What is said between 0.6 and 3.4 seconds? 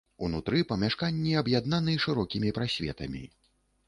памяшканні аб'яднаны шырокімі прасветамі.